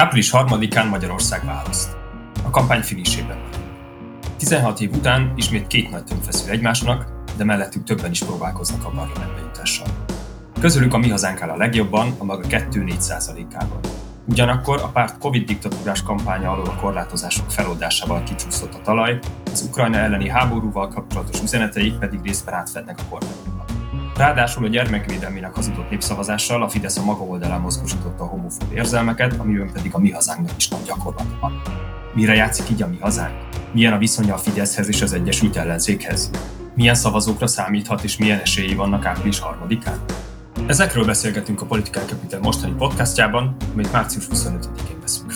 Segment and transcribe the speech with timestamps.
[0.00, 1.96] Április 3-án Magyarország választ.
[2.42, 3.66] A kampány finisében vagyunk.
[4.36, 8.88] 16 év után ismét két nagy tömb feszül egymásnak, de mellettük többen is próbálkoznak a
[8.88, 9.86] parlamentbe jutással.
[10.60, 13.80] Közülük a mi hazánk áll a legjobban, a maga 2-4 százalékával.
[14.24, 19.18] Ugyanakkor a párt Covid diktatúrás kampánya alól a korlátozások feloldásával kicsúszott a talaj,
[19.52, 23.49] az Ukrajna elleni háborúval kapcsolatos üzeneteik pedig részben átfednek a kormányba.
[24.20, 29.72] Ráadásul a gyermekvédelmének hazudott népszavazással a Fidesz a maga oldalán mozgósította a homofób érzelmeket, amiben
[29.72, 31.62] pedig a mi hazánknak is nagy gyakorlat van.
[32.14, 33.34] Mire játszik így a mi hazánk?
[33.72, 36.30] Milyen a viszonya a Fideszhez és az Egyesült Ellenzékhez?
[36.74, 39.98] Milyen szavazókra számíthat és milyen esélyi vannak április harmadikán?
[40.66, 45.29] Ezekről beszélgetünk a Political Capital mostani podcastjában, amit március 25-én veszünk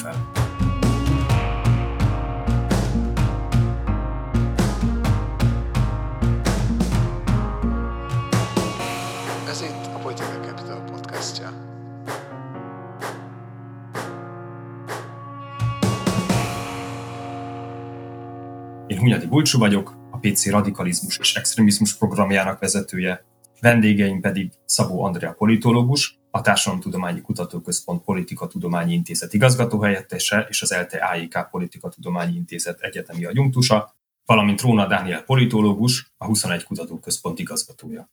[19.15, 23.25] Hunyadi Bulcsú vagyok, a PC Radikalizmus és Extrémizmus programjának vezetője,
[23.61, 31.48] vendégeim pedig Szabó Andrea politológus, a Társadalomtudományi Kutatóközpont Politikatudományi Intézet igazgatóhelyettese és az ELTE AIK
[31.51, 38.11] Politikatudományi Intézet egyetemi adjunktusa, valamint Róna Dániel politológus, a 21 Kutatóközpont igazgatója.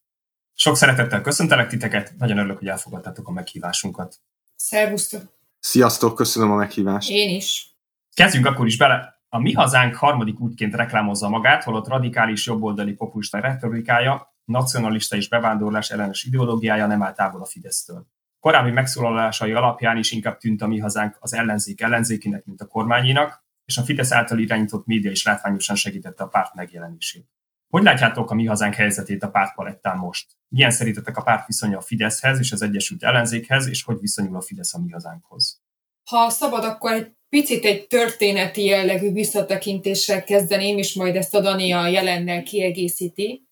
[0.54, 4.20] Sok szeretettel köszöntelek titeket, nagyon örülök, hogy elfogadtátok a meghívásunkat.
[4.56, 5.22] Szervusztok!
[5.60, 7.10] Sziasztok, köszönöm a meghívást.
[7.10, 7.76] Én is.
[8.14, 9.21] Kezdjünk akkor is bele.
[9.34, 15.90] A mi hazánk harmadik útként reklámozza magát, holott radikális jobboldali populista retorikája, nacionalista és bevándorlás
[15.90, 18.08] ellenes ideológiája nem áll távol a Fidesztől.
[18.40, 23.46] Korábbi megszólalásai alapján is inkább tűnt a mi hazánk az ellenzék ellenzékének, mint a kormányénak,
[23.66, 27.30] és a Fidesz által irányított média is látványosan segítette a párt megjelenését.
[27.68, 30.32] Hogy látjátok a mi hazánk helyzetét a pártpalettán most?
[30.48, 34.42] Milyen szerintetek a párt viszonya a Fideszhez és az Egyesült Ellenzékhez, és hogy viszonyul a
[34.42, 35.62] Fidesz a mi hazánkhoz?
[36.10, 41.72] Ha szabad, akkor egy picit egy történeti jellegű visszatekintéssel kezdeném, és majd ezt a Dani
[41.72, 43.48] a jelennel kiegészíti.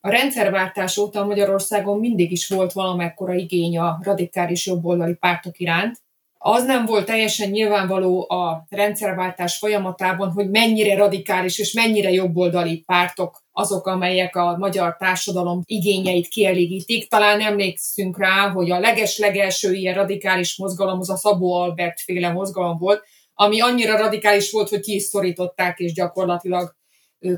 [0.00, 5.96] A rendszerváltás óta Magyarországon mindig is volt valamekkora igény a radikális jobboldali pártok iránt.
[6.38, 13.42] Az nem volt teljesen nyilvánvaló a rendszerváltás folyamatában, hogy mennyire radikális és mennyire jobboldali pártok
[13.52, 17.08] azok, amelyek a magyar társadalom igényeit kielégítik.
[17.08, 22.78] Talán emlékszünk rá, hogy a leges-legelső ilyen radikális mozgalom az a Szabó Albert féle mozgalom
[22.78, 23.02] volt,
[23.40, 26.76] ami annyira radikális volt, hogy ki is szorították, és gyakorlatilag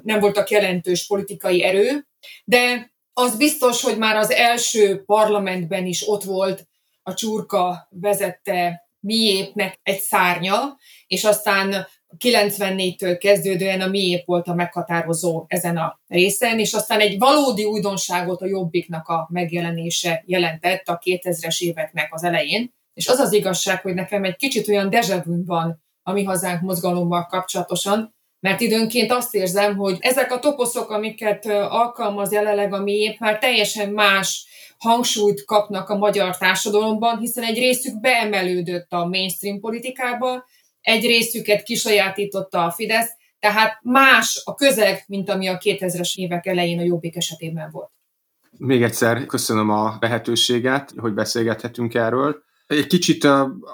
[0.03, 2.07] nem voltak jelentős politikai erő.
[2.45, 6.69] De az biztos, hogy már az első parlamentben is ott volt
[7.03, 11.87] a csurka vezette miépnek egy szárnya, és aztán
[12.19, 18.43] 94-től kezdődően a miép volt a meghatározó ezen a részen, és aztán egy valódi újdonságot
[18.43, 22.75] a Jobbiknak a megjelenése jelentett a 2000-es éveknek az elején.
[22.95, 27.27] És az az igazság, hogy nekem egy kicsit olyan dejavűn van a mi hazánk mozgalommal
[27.27, 33.39] kapcsolatosan, mert időnként azt érzem, hogy ezek a toposzok, amiket alkalmaz jelenleg a miép, már
[33.39, 34.47] teljesen más
[34.79, 40.45] hangsúlyt kapnak a magyar társadalomban, hiszen egy részük beemelődött a mainstream politikába,
[40.81, 46.79] egy részüket kisajátította a Fidesz, tehát más a közeg, mint ami a 2000-es évek elején
[46.79, 47.91] a Jobbik esetében volt.
[48.59, 52.43] Még egyszer köszönöm a lehetőséget, hogy beszélgethetünk erről.
[52.67, 53.25] Egy kicsit,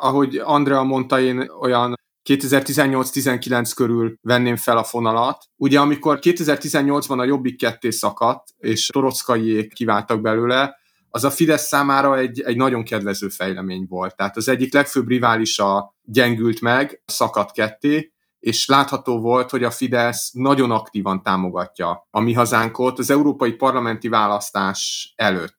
[0.00, 1.94] ahogy Andrea mondta, én olyan
[2.26, 5.44] 2018-19 körül venném fel a fonalat.
[5.56, 10.76] Ugye amikor 2018-ban a Jobbik ketté szakadt, és Torockaiék kiváltak belőle,
[11.10, 14.16] az a Fidesz számára egy, egy nagyon kedvező fejlemény volt.
[14.16, 20.30] Tehát az egyik legfőbb riválisa gyengült meg, szakadt ketté, és látható volt, hogy a Fidesz
[20.32, 25.56] nagyon aktívan támogatja a mi hazánkot az európai parlamenti választás előtt.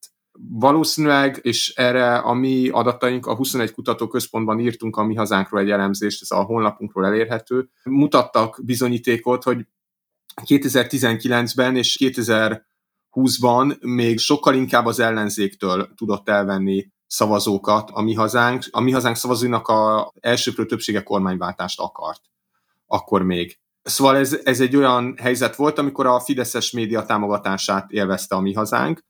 [0.50, 6.22] Valószínűleg, és erre a mi adataink a 21 kutatóközpontban írtunk a mi hazánkról egy elemzést,
[6.22, 9.66] ez a honlapunkról elérhető, mutattak bizonyítékot, hogy
[10.46, 18.64] 2019-ben és 2020-ban még sokkal inkább az ellenzéktől tudott elvenni szavazókat a mi hazánk.
[18.72, 22.22] A mi hazánk szavazóinak a elsőprő többsége kormányváltást akart.
[22.88, 23.60] Akkor még.
[23.84, 28.54] Szóval ez, ez egy olyan helyzet volt, amikor a Fideszes média támogatását élvezte a mi
[28.54, 29.04] hazánk,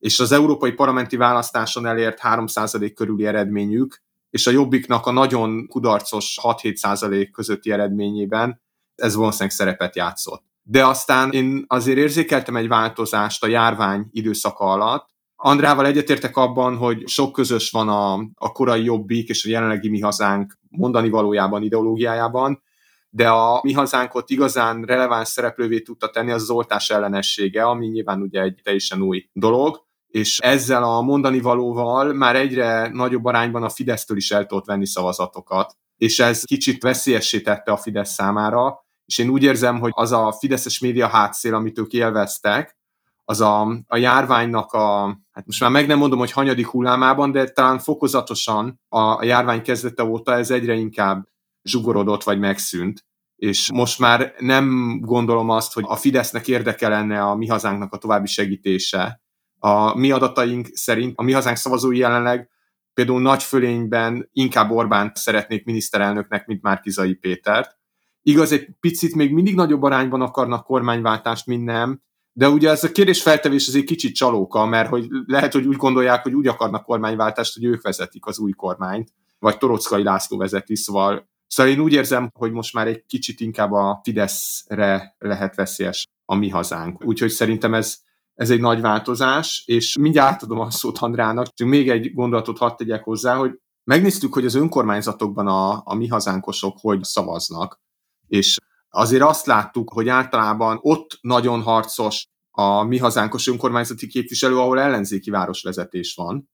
[0.00, 6.38] és az európai parlamenti választáson elért 3% körüli eredményük, és a Jobbiknak a nagyon kudarcos
[6.42, 8.60] 6-7% közötti eredményében
[8.94, 10.44] ez valószínűleg szerepet játszott.
[10.62, 15.08] De aztán én azért érzékeltem egy változást a járvány időszaka alatt.
[15.36, 20.00] Andrával egyetértek abban, hogy sok közös van a, a korai Jobbik és a jelenlegi mi
[20.00, 22.62] hazánk mondani valójában, ideológiájában,
[23.08, 28.20] de a mi hazánkot igazán releváns szereplővé tudta tenni az, az oltás ellenessége, ami nyilván
[28.20, 33.68] ugye egy teljesen új dolog és ezzel a mondani valóval már egyre nagyobb arányban a
[33.68, 35.76] Fidesztől is el tudott venni szavazatokat.
[35.96, 40.32] és ez kicsit veszélyessé tette a Fidesz számára, és én úgy érzem, hogy az a
[40.32, 42.78] fideszes média hátszél, amit ők élveztek,
[43.24, 47.44] az a, a járványnak a, hát most már meg nem mondom, hogy hanyadik hullámában, de
[47.48, 51.28] talán fokozatosan a, a járvány kezdete óta ez egyre inkább
[51.62, 53.04] zsugorodott vagy megszűnt.
[53.36, 57.98] És most már nem gondolom azt, hogy a Fidesznek érdeke lenne a mi hazánknak a
[57.98, 59.22] további segítése.
[59.62, 62.48] A mi adataink szerint a mi hazánk szavazói jelenleg
[62.94, 67.78] például nagy fölényben inkább Orbánt szeretnék miniszterelnöknek, mint Márkizai Pétert.
[68.22, 72.02] Igaz, egy picit még mindig nagyobb arányban akarnak kormányváltást, mint nem,
[72.32, 76.22] de ugye ez a kérdés feltevés azért kicsit csalóka, mert hogy lehet, hogy úgy gondolják,
[76.22, 81.28] hogy úgy akarnak kormányváltást, hogy ők vezetik az új kormányt, vagy Torockai László vezeti, szóval
[81.46, 86.34] Szóval én úgy érzem, hogy most már egy kicsit inkább a Fideszre lehet veszélyes a
[86.34, 87.04] mi hazánk.
[87.04, 87.98] Úgyhogy szerintem ez,
[88.40, 92.76] ez egy nagy változás, és mindjárt átadom a szót Andrának, csak még egy gondolatot hadd
[92.76, 97.80] tegyek hozzá, hogy megnéztük, hogy az önkormányzatokban a, a mi hazánkosok hogy szavaznak,
[98.26, 98.56] és
[98.88, 105.30] azért azt láttuk, hogy általában ott nagyon harcos a mi hazánkos önkormányzati képviselő, ahol ellenzéki
[105.30, 106.50] városvezetés van,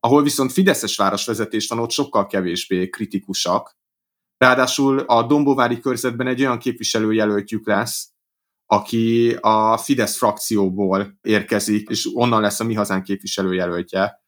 [0.00, 3.78] ahol viszont Fideszes városvezetés van, ott sokkal kevésbé kritikusak.
[4.36, 8.08] Ráadásul a Dombovári körzetben egy olyan képviselőjelöltjük lesz,
[8.72, 14.22] aki a Fidesz frakcióból érkezik, és onnan lesz a mi hazánk képviselőjelöltje.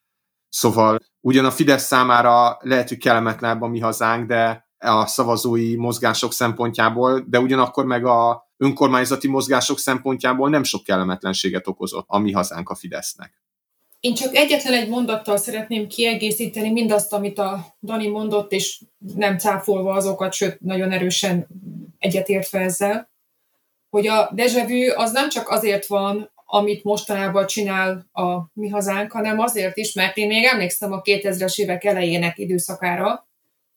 [0.48, 6.32] Szóval ugyan a Fidesz számára lehet, hogy kellemetlenebb a mi hazánk, de a szavazói mozgások
[6.32, 12.68] szempontjából, de ugyanakkor meg a önkormányzati mozgások szempontjából nem sok kellemetlenséget okozott a mi hazánk
[12.68, 13.42] a Fidesznek.
[14.00, 18.82] Én csak egyetlen egy mondattal szeretném kiegészíteni mindazt, amit a Dani mondott, és
[19.14, 21.46] nem cáfolva azokat, sőt, nagyon erősen
[21.98, 23.11] egyetértve ezzel,
[23.92, 29.38] hogy a dejavű az nem csak azért van, amit mostanában csinál a mi hazánk, hanem
[29.38, 33.28] azért is, mert én még emlékszem a 2000-es évek elejének időszakára,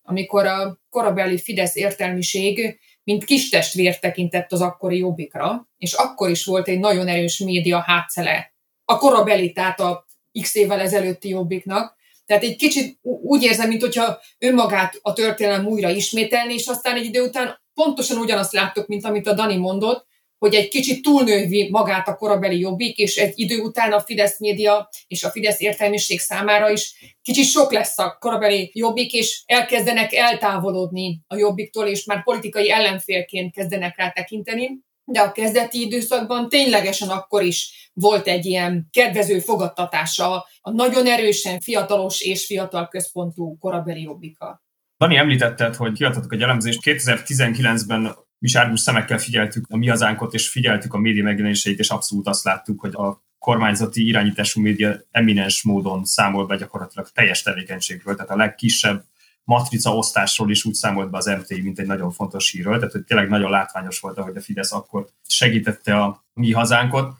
[0.03, 6.45] amikor a korabeli Fidesz értelmiség mint kis testvér tekintett az akkori jobbikra, és akkor is
[6.45, 8.53] volt egy nagyon erős média hátszele
[8.85, 10.05] a korabeli, tehát a
[10.41, 11.95] x évvel ezelőtti jobbiknak.
[12.25, 17.05] Tehát egy kicsit úgy érzem, mint hogyha önmagát a történelem újra ismételni, és aztán egy
[17.05, 20.05] idő után pontosan ugyanazt láttuk, mint amit a Dani mondott,
[20.37, 24.89] hogy egy kicsit túlnővi magát a korabeli jobbik, és egy idő után a Fidesz média
[25.07, 31.21] és a Fidesz értelmiség számára is kicsit sok lesz a korabeli jobbik, és elkezdenek eltávolodni
[31.27, 34.83] a jobbiktól, és már politikai ellenfélként kezdenek rá tekinteni.
[35.03, 41.59] De a kezdeti időszakban ténylegesen akkor is volt egy ilyen kedvező fogadtatása a nagyon erősen
[41.59, 44.64] fiatalos és fiatal központú korabeli jobbika.
[44.97, 46.79] Dani, említetted, hogy kiadtatok egy elemzést.
[46.83, 52.27] 2019-ben mi sárgus szemekkel figyeltük a mi hazánkot, és figyeltük a média megjelenéseit, és abszolút
[52.27, 58.31] azt láttuk, hogy a kormányzati irányítású média eminens módon számol be gyakorlatilag teljes tevékenységről, tehát
[58.31, 59.03] a legkisebb
[59.43, 63.03] matrica osztásról is úgy számolt be az MTI, mint egy nagyon fontos hírről, tehát hogy
[63.03, 67.13] tényleg nagyon látványos volt, hogy a Fidesz akkor segítette a mi hazánkot.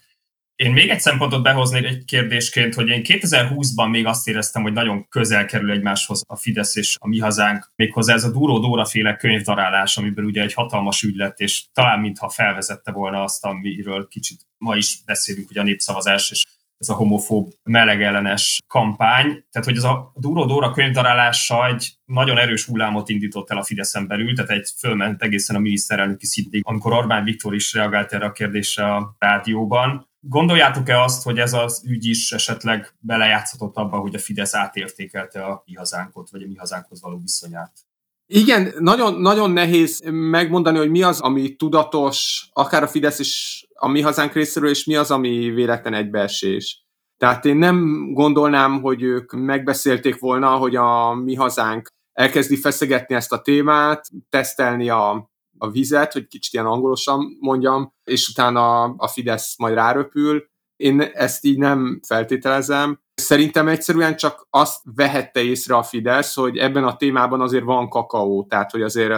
[0.55, 5.07] Én még egy szempontot behoznék egy kérdésként, hogy én 2020-ban még azt éreztem, hogy nagyon
[5.09, 9.15] közel kerül egymáshoz a Fidesz és a mi hazánk, méghozzá ez a Dúró Dóra féle
[9.15, 14.47] könyvdarálás, amiből ugye egy hatalmas ügy lett, és talán mintha felvezette volna azt, amiről kicsit
[14.57, 16.45] ma is beszélünk, hogy a népszavazás és
[16.77, 19.25] ez a homofób melegellenes kampány.
[19.51, 24.07] Tehát, hogy ez a Dúró Dóra könyvdarálása egy nagyon erős hullámot indított el a Fideszen
[24.07, 28.31] belül, tehát egy fölment egészen a miniszterelnöki szintig, amikor Orbán Viktor is reagált erre a
[28.31, 30.13] kérdésre a rádióban.
[30.27, 35.63] Gondoljátok-e azt, hogy ez az ügy is esetleg belejátszhatott abba, hogy a Fidesz átértékelte a
[35.65, 37.71] mi hazánkot, vagy a mi hazánkhoz való viszonyát?
[38.27, 43.87] Igen, nagyon, nagyon nehéz megmondani, hogy mi az, ami tudatos, akár a Fidesz is a
[43.87, 46.85] mi hazánk részéről, és mi az, ami véletlen egybeesés.
[47.17, 53.31] Tehát én nem gondolnám, hogy ők megbeszélték volna, hogy a mi hazánk elkezdi feszegetni ezt
[53.31, 59.57] a témát, tesztelni a, a vizet, hogy kicsit ilyen angolosan mondjam, és utána a Fidesz
[59.57, 60.43] majd ráröpül.
[60.75, 62.99] Én ezt így nem feltételezem.
[63.13, 68.45] Szerintem egyszerűen csak azt vehette észre a Fidesz, hogy ebben a témában azért van kakaó,
[68.49, 69.11] tehát hogy azért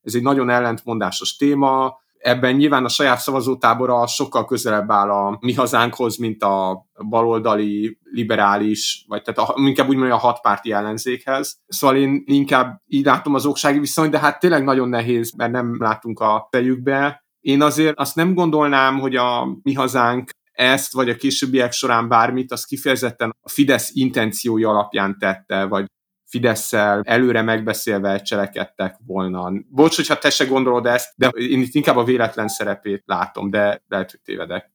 [0.00, 5.52] ez egy nagyon ellentmondásos téma, ebben nyilván a saját szavazótábora sokkal közelebb áll a mi
[5.52, 11.58] hazánkhoz, mint a baloldali, liberális, vagy tehát a, inkább úgy mondja a hatpárti ellenzékhez.
[11.66, 15.76] Szóval én inkább így látom az oksági viszonyt, de hát tényleg nagyon nehéz, mert nem
[15.78, 17.24] látunk a fejükbe.
[17.40, 22.52] Én azért azt nem gondolnám, hogy a mi hazánk ezt, vagy a későbbiek során bármit,
[22.52, 25.86] az kifejezetten a Fidesz intenciói alapján tette, vagy
[26.34, 29.52] Fidesz-szel előre megbeszélve cselekedtek volna.
[29.68, 33.82] Bocs, hogyha te se gondolod ezt, de én itt inkább a véletlen szerepét látom, de
[33.88, 34.70] lehet, hogy tévedek.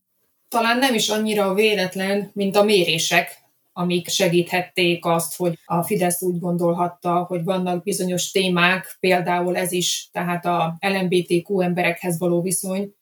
[0.47, 3.37] Talán nem is annyira a véletlen, mint a mérések,
[3.73, 10.09] amik segíthették azt, hogy a Fidesz úgy gondolhatta, hogy vannak bizonyos témák, például ez is,
[10.11, 12.93] tehát a LMBTQ emberekhez való viszony,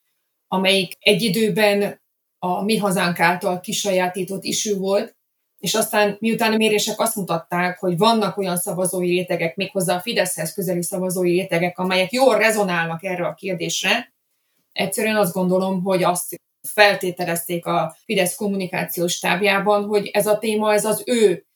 [0.48, 2.02] amelyik egy időben
[2.40, 5.17] a mi hazánk által kisajátított isű volt,
[5.60, 10.54] és aztán miután a mérések azt mutatták, hogy vannak olyan szavazói rétegek, méghozzá a Fideszhez
[10.54, 14.14] közeli szavazói rétegek, amelyek jól rezonálnak erre a kérdésre,
[14.72, 20.86] egyszerűen azt gondolom, hogy azt feltételezték a Fidesz kommunikációs tábjában, hogy ez a téma, ez
[20.86, 21.47] az ő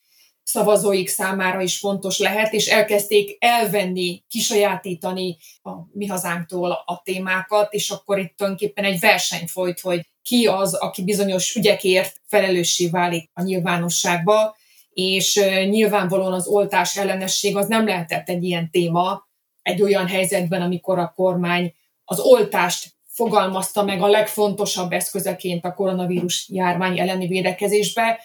[0.51, 7.89] szavazóik számára is fontos lehet, és elkezdték elvenni, kisajátítani a mi hazánktól a témákat, és
[7.89, 13.41] akkor itt tulajdonképpen egy verseny folyt, hogy ki az, aki bizonyos ügyekért felelőssé válik a
[13.41, 14.55] nyilvánosságba,
[14.89, 19.29] és nyilvánvalóan az oltás ellenesség az nem lehetett egy ilyen téma
[19.62, 21.74] egy olyan helyzetben, amikor a kormány
[22.05, 28.20] az oltást fogalmazta meg a legfontosabb eszközeként a koronavírus járvány elleni védekezésbe,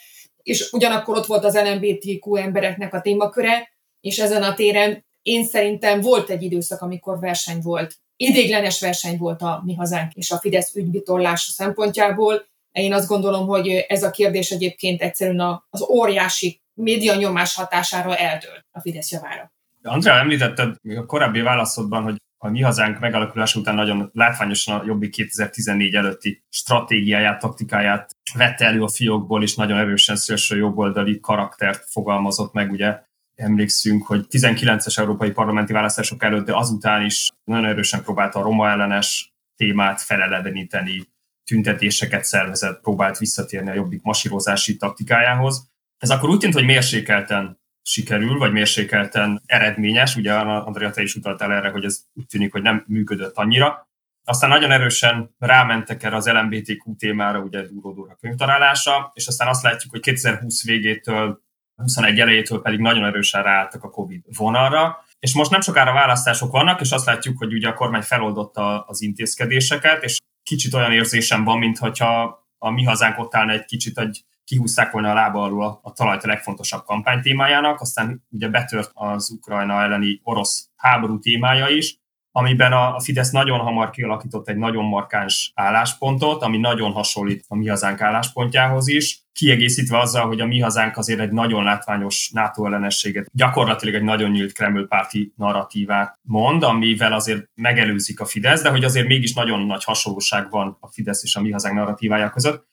[0.47, 3.69] és ugyanakkor ott volt az LMBTQ embereknek a témaköre,
[4.00, 7.97] és ezen a téren én szerintem volt egy időszak, amikor verseny volt.
[8.17, 12.47] Idéglenes verseny volt a mi hazánk és a Fidesz ügyvitorlása szempontjából.
[12.73, 18.65] Én azt gondolom, hogy ez a kérdés egyébként egyszerűen az óriási média nyomás hatására eldől
[18.73, 19.53] a Fidesz javára.
[19.83, 25.11] Andrea, említetted a korábbi válaszodban, hogy a mi hazánk megalakulása után nagyon látványosan a Jobbik
[25.11, 32.52] 2014 előtti stratégiáját, taktikáját vette elő a fiókból, és nagyon erősen szélső jobboldali karaktert fogalmazott
[32.52, 33.00] meg, ugye
[33.35, 38.69] emlékszünk, hogy 19-es európai parlamenti választások előtt, de azután is nagyon erősen próbálta a roma
[38.69, 41.02] ellenes témát feleleveníteni,
[41.45, 45.69] tüntetéseket szervezett, próbált visszatérni a jobbik masírozási taktikájához.
[45.99, 50.16] Ez akkor úgy tűnt, hogy mérsékelten sikerül, vagy mérsékelten eredményes.
[50.16, 53.88] Ugye Andrea, te is utaltál erre, hogy ez úgy tűnik, hogy nem működött annyira.
[54.25, 59.62] Aztán nagyon erősen rámentek erre az LMBTQ témára, ugye Dúró a könyvtarálása, és aztán azt
[59.62, 61.45] látjuk, hogy 2020 végétől
[61.76, 66.81] 21 elejétől pedig nagyon erősen ráálltak a Covid vonalra, és most nem sokára választások vannak,
[66.81, 71.59] és azt látjuk, hogy ugye a kormány feloldotta az intézkedéseket, és kicsit olyan érzésem van,
[71.59, 75.81] mintha a mi hazánk ott állna egy kicsit egy kihúzták volna a lába alul a,
[75.83, 81.99] a talajt a legfontosabb kampánytémájának, aztán ugye betört az Ukrajna elleni orosz háború témája is,
[82.37, 87.69] amiben a Fidesz nagyon hamar kialakított egy nagyon markáns álláspontot, ami nagyon hasonlít a mi
[87.69, 93.31] hazánk álláspontjához is, kiegészítve azzal, hogy a mi hazánk azért egy nagyon látványos NATO ellenességet,
[93.33, 98.85] gyakorlatilag egy nagyon nyílt Kreml párti narratívát mond, amivel azért megelőzik a Fidesz, de hogy
[98.85, 102.67] azért mégis nagyon nagy hasonlóság van a Fidesz és a mi hazánk narratívája között.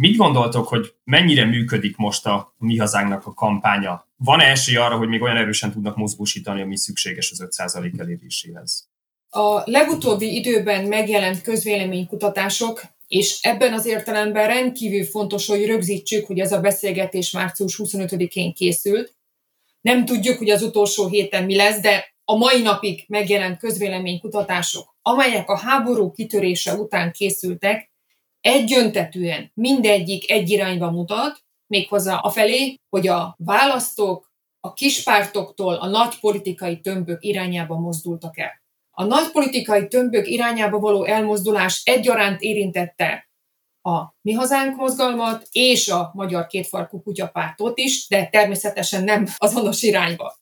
[0.00, 4.06] Mit gondoltok, hogy mennyire működik most a mi hazánknak a kampánya?
[4.16, 8.88] Van-e esély arra, hogy még olyan erősen tudnak mozgósítani, ami szükséges az 5% eléréséhez?
[9.30, 16.52] A legutóbbi időben megjelent közvéleménykutatások, és ebben az értelemben rendkívül fontos, hogy rögzítsük, hogy ez
[16.52, 19.14] a beszélgetés március 25-én készült.
[19.80, 25.48] Nem tudjuk, hogy az utolsó héten mi lesz, de a mai napig megjelent közvéleménykutatások, amelyek
[25.48, 27.90] a háború kitörése után készültek,
[28.40, 36.80] egyöntetűen mindegyik egy irányba mutat, méghozzá felé, hogy a választók a kispártoktól a nagy politikai
[36.80, 38.62] tömbök irányába mozdultak el.
[38.90, 43.28] A nagy politikai tömbök irányába való elmozdulás egyaránt érintette
[43.82, 50.36] a Mi Hazánk mozgalmat és a Magyar Kétfarkú Kutyapártot is, de természetesen nem azonos irányba.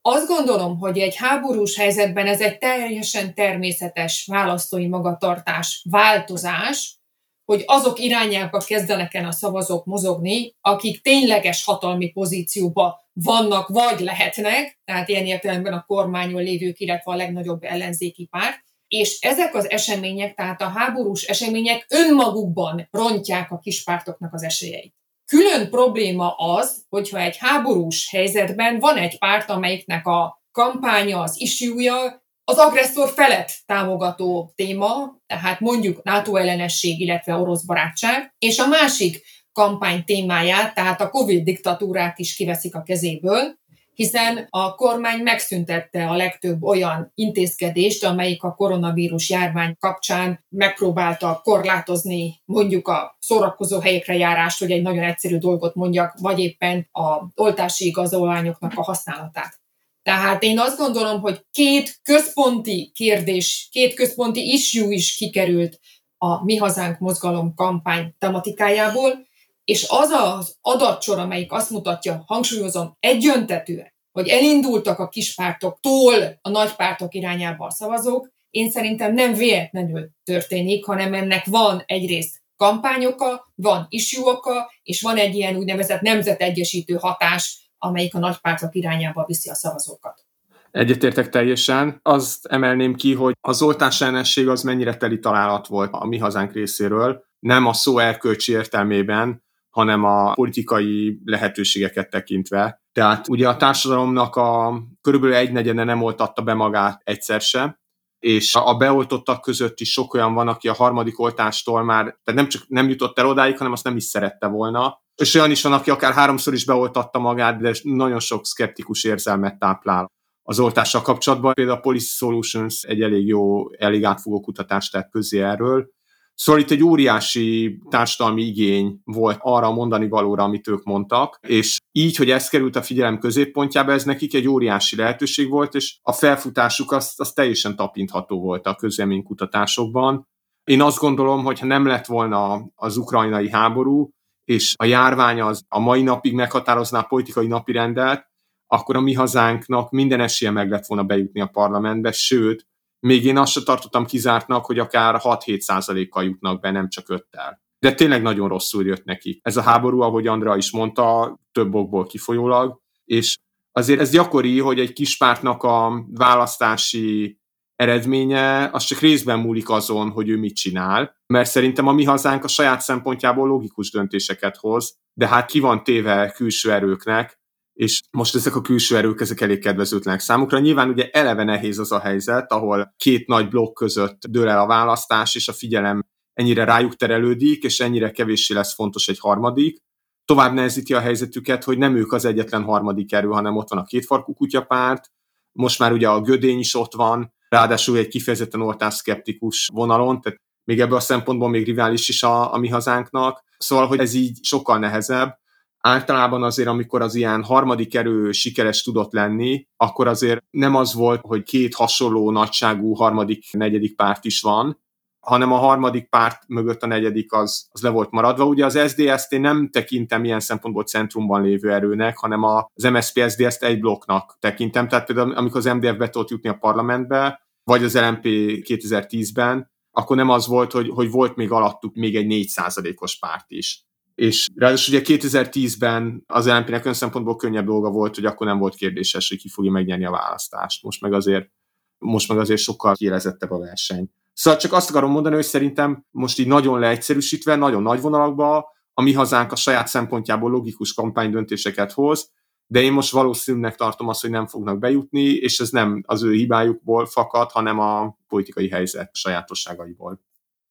[0.00, 6.98] Azt gondolom, hogy egy háborús helyzetben ez egy teljesen természetes választói magatartás, változás,
[7.44, 14.80] hogy azok irányába kezdenek el a szavazók mozogni, akik tényleges hatalmi pozícióba vannak, vagy lehetnek,
[14.84, 20.34] tehát ilyen értelemben a kormányon lévők, illetve a legnagyobb ellenzéki párt, és ezek az események,
[20.34, 24.94] tehát a háborús események önmagukban rontják a kispártoknak az esélyeit.
[25.26, 32.23] Külön probléma az, hogyha egy háborús helyzetben van egy párt, amelyiknek a kampánya, az isjúja
[32.44, 39.22] az agresszor felett támogató téma, tehát mondjuk NATO ellenesség, illetve orosz barátság, és a másik
[39.52, 43.62] kampány témáját, tehát a Covid diktatúrát is kiveszik a kezéből,
[43.94, 52.40] hiszen a kormány megszüntette a legtöbb olyan intézkedést, amelyik a koronavírus járvány kapcsán megpróbálta korlátozni
[52.44, 57.86] mondjuk a szórakozó helyekre járást, hogy egy nagyon egyszerű dolgot mondjak, vagy éppen a oltási
[57.86, 59.63] igazolványoknak a használatát.
[60.04, 65.80] Tehát én azt gondolom, hogy két központi kérdés, két központi issue is kikerült
[66.18, 69.26] a Mi Hazánk mozgalom kampány tematikájából,
[69.64, 77.14] és az az adatsor, amelyik azt mutatja, hangsúlyozom, egyöntetően, hogy elindultak a kispártoktól a nagypártok
[77.14, 84.72] irányába a szavazók, én szerintem nem véletlenül történik, hanem ennek van egyrészt kampányoka, van isjuoka,
[84.82, 90.24] és van egy ilyen úgynevezett nemzetegyesítő hatás, amelyik a nagypártok irányába viszi a szavazókat.
[90.70, 92.00] Egyetértek teljesen.
[92.02, 96.52] Azt emelném ki, hogy az oltás ellenesség az mennyire teli találat volt a mi hazánk
[96.52, 97.24] részéről.
[97.38, 102.82] Nem a szó erkölcsi értelmében, hanem a politikai lehetőségeket tekintve.
[102.92, 107.80] Tehát ugye a társadalomnak a körülbelül egy negyede nem oltatta be magát egyszer se,
[108.24, 112.48] és a beoltottak között is sok olyan van, aki a harmadik oltástól már, tehát nem
[112.48, 115.02] csak nem jutott el odáig, hanem azt nem is szerette volna.
[115.14, 119.58] És olyan is van, aki akár háromszor is beoltatta magát, de nagyon sok szkeptikus érzelmet
[119.58, 120.06] táplál
[120.42, 121.52] az oltással kapcsolatban.
[121.52, 125.88] Például a Policy Solutions egy elég jó, elég átfogó kutatást tett közé erről,
[126.34, 131.78] Szóval itt egy óriási társadalmi igény volt arra a mondani valóra, amit ők mondtak, és
[131.92, 136.12] így, hogy ez került a figyelem középpontjába, ez nekik egy óriási lehetőség volt, és a
[136.12, 140.26] felfutásuk az, az teljesen tapintható volt a közleménykutatásokban.
[140.64, 144.10] Én azt gondolom, hogy ha nem lett volna az ukrajnai háború,
[144.44, 148.32] és a járvány az a mai napig meghatározná a politikai napirendet,
[148.66, 152.66] akkor a mi hazánknak minden esélye meg lett volna bejutni a parlamentbe, sőt,
[153.04, 157.56] még én azt se tartottam kizártnak, hogy akár 6-7 százalékkal jutnak be, nem csak 5-tel.
[157.78, 159.40] De tényleg nagyon rosszul jött neki.
[159.42, 163.36] Ez a háború, ahogy Andra is mondta, több okból kifolyólag, és
[163.72, 167.38] azért ez gyakori, hogy egy kis pártnak a választási
[167.76, 172.44] eredménye az csak részben múlik azon, hogy ő mit csinál, mert szerintem a mi hazánk
[172.44, 177.40] a saját szempontjából logikus döntéseket hoz, de hát ki van téve külső erőknek,
[177.74, 180.58] és most ezek a külső erők, ezek elég kedvezőtlenek számukra.
[180.58, 184.66] Nyilván ugye eleve nehéz az a helyzet, ahol két nagy blokk között dől el a
[184.66, 189.78] választás, és a figyelem ennyire rájuk terelődik, és ennyire kevéssé lesz fontos egy harmadik.
[190.24, 193.84] Tovább nehezíti a helyzetüket, hogy nem ők az egyetlen harmadik erő, hanem ott van a
[193.84, 195.10] kétfarkú kutyapárt,
[195.52, 200.80] most már ugye a gödény is ott van, ráadásul egy kifejezetten oltásszkeptikus vonalon, tehát még
[200.80, 203.42] ebből a szempontból még rivális is a, a mi hazánknak.
[203.58, 205.38] Szóval, hogy ez így sokkal nehezebb
[205.86, 211.20] általában azért, amikor az ilyen harmadik erő sikeres tudott lenni, akkor azért nem az volt,
[211.20, 214.82] hogy két hasonló nagyságú harmadik, negyedik párt is van,
[215.20, 218.44] hanem a harmadik párt mögött a negyedik az, az le volt maradva.
[218.44, 223.80] Ugye az SZDSZ-t nem tekintem ilyen szempontból centrumban lévő erőnek, hanem az MSZP SZDSZ-t egy
[223.80, 224.88] blokknak tekintem.
[224.88, 230.16] Tehát például amikor az MDF be tudott jutni a parlamentbe, vagy az LMP 2010-ben, akkor
[230.16, 234.94] nem az volt, hogy, hogy volt még alattuk még egy 4%-os párt is és ráadásul
[234.94, 239.38] ugye 2010-ben az LNP-nek olyan szempontból könnyebb dolga volt, hogy akkor nem volt kérdéses, hogy
[239.38, 240.82] ki fogja megnyerni a választást.
[240.82, 241.50] Most meg azért,
[241.98, 244.10] most meg azért sokkal kiélezettebb a verseny.
[244.32, 249.02] Szóval csak azt akarom mondani, hogy szerintem most így nagyon leegyszerűsítve, nagyon nagy vonalakba a
[249.02, 252.32] mi hazánk a saját szempontjából logikus kampánydöntéseket hoz,
[252.66, 256.32] de én most valószínűnek tartom azt, hogy nem fognak bejutni, és ez nem az ő
[256.32, 260.20] hibájukból fakad, hanem a politikai helyzet sajátosságaiból.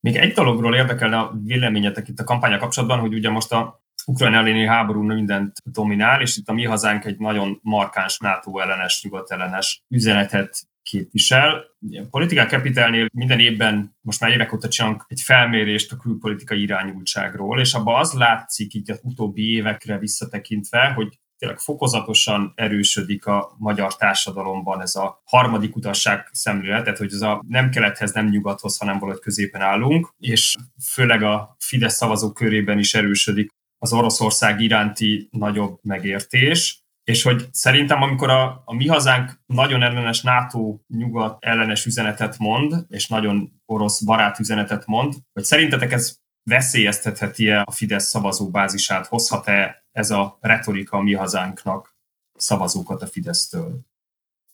[0.03, 4.37] Még egy dologról érdekelne a véleményetek itt a kampánya kapcsolatban, hogy ugye most a Ukrajna
[4.37, 9.31] elleni háború mindent dominál, és itt a mi hazánk egy nagyon markáns NATO ellenes, nyugat
[9.31, 11.63] ellenes üzenetet képvisel.
[12.11, 17.73] A Capitalnél minden évben, most már évek óta csinálunk egy felmérést a külpolitikai irányultságról, és
[17.73, 24.81] abban az látszik így az utóbbi évekre visszatekintve, hogy tényleg fokozatosan erősödik a magyar társadalomban
[24.81, 29.21] ez a harmadik utasság szemlélet, tehát hogy ez a nem kelethez, nem nyugathoz, hanem valahogy
[29.21, 36.83] középen állunk, és főleg a Fidesz szavazók körében is erősödik az Oroszország iránti nagyobb megértés,
[37.03, 42.85] és hogy szerintem, amikor a, a mi hazánk nagyon ellenes NATO nyugat ellenes üzenetet mond,
[42.89, 50.11] és nagyon orosz barát üzenetet mond, hogy szerintetek ez veszélyeztetheti-e a Fidesz szavazóbázisát, hozhat-e ez
[50.11, 51.95] a retorika a mi hazánknak
[52.35, 53.79] szavazókat a Fidesztől?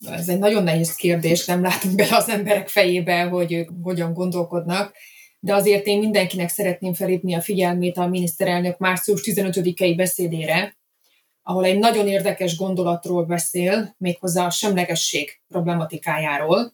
[0.06, 4.94] Ez egy nagyon nehéz kérdés, nem látunk bele az emberek fejébe, hogy ők hogyan gondolkodnak,
[5.40, 10.78] de azért én mindenkinek szeretném felépni a figyelmét a miniszterelnök március 15-i beszédére,
[11.44, 16.74] ahol egy nagyon érdekes gondolatról beszél, méghozzá a semlegesség problematikájáról.